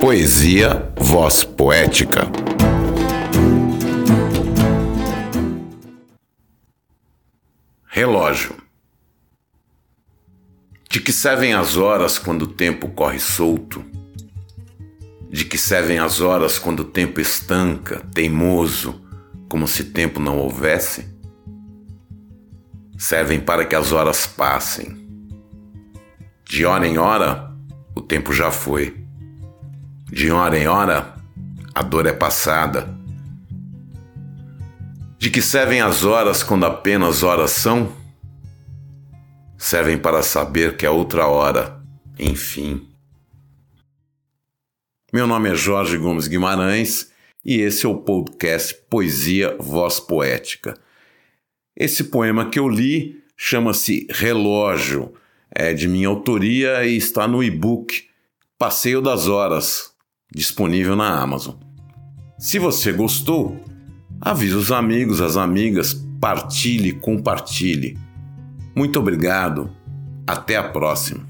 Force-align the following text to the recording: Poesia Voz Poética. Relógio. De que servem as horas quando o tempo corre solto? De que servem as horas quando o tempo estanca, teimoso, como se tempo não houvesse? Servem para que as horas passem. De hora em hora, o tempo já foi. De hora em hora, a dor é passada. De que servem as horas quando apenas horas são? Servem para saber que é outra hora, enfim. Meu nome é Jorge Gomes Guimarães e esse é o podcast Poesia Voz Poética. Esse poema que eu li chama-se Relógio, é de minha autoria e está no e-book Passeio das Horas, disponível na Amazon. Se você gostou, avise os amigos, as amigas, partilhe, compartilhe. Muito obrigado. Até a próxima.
Poesia 0.00 0.90
Voz 0.96 1.44
Poética. 1.44 2.22
Relógio. 7.86 8.56
De 10.88 11.00
que 11.00 11.12
servem 11.12 11.52
as 11.52 11.76
horas 11.76 12.18
quando 12.18 12.42
o 12.44 12.46
tempo 12.46 12.88
corre 12.88 13.18
solto? 13.18 13.84
De 15.28 15.44
que 15.44 15.58
servem 15.58 15.98
as 15.98 16.22
horas 16.22 16.58
quando 16.58 16.80
o 16.80 16.84
tempo 16.84 17.20
estanca, 17.20 18.00
teimoso, 18.14 19.04
como 19.50 19.68
se 19.68 19.84
tempo 19.84 20.18
não 20.18 20.38
houvesse? 20.38 21.14
Servem 22.96 23.38
para 23.38 23.66
que 23.66 23.74
as 23.74 23.92
horas 23.92 24.26
passem. 24.26 24.96
De 26.42 26.64
hora 26.64 26.88
em 26.88 26.96
hora, 26.96 27.54
o 27.94 28.00
tempo 28.00 28.32
já 28.32 28.50
foi. 28.50 29.09
De 30.12 30.28
hora 30.32 30.58
em 30.58 30.66
hora, 30.66 31.14
a 31.72 31.82
dor 31.82 32.04
é 32.04 32.12
passada. 32.12 32.92
De 35.16 35.30
que 35.30 35.40
servem 35.40 35.80
as 35.80 36.04
horas 36.04 36.42
quando 36.42 36.66
apenas 36.66 37.22
horas 37.22 37.52
são? 37.52 37.94
Servem 39.56 39.96
para 39.96 40.20
saber 40.24 40.76
que 40.76 40.84
é 40.84 40.90
outra 40.90 41.28
hora, 41.28 41.80
enfim. 42.18 42.88
Meu 45.12 45.28
nome 45.28 45.50
é 45.50 45.54
Jorge 45.54 45.96
Gomes 45.96 46.26
Guimarães 46.26 47.12
e 47.44 47.60
esse 47.60 47.86
é 47.86 47.88
o 47.88 47.98
podcast 47.98 48.74
Poesia 48.90 49.56
Voz 49.60 50.00
Poética. 50.00 50.76
Esse 51.76 52.04
poema 52.04 52.50
que 52.50 52.58
eu 52.58 52.68
li 52.68 53.22
chama-se 53.36 54.08
Relógio, 54.10 55.14
é 55.52 55.72
de 55.72 55.86
minha 55.86 56.08
autoria 56.08 56.84
e 56.84 56.96
está 56.96 57.28
no 57.28 57.44
e-book 57.44 58.10
Passeio 58.58 59.00
das 59.00 59.26
Horas, 59.26 59.89
disponível 60.34 60.96
na 60.96 61.20
Amazon. 61.20 61.54
Se 62.38 62.58
você 62.58 62.92
gostou, 62.92 63.62
avise 64.20 64.54
os 64.54 64.72
amigos, 64.72 65.20
as 65.20 65.36
amigas, 65.36 65.94
partilhe, 66.20 66.92
compartilhe. 66.92 67.98
Muito 68.74 68.98
obrigado. 68.98 69.70
Até 70.26 70.56
a 70.56 70.62
próxima. 70.62 71.29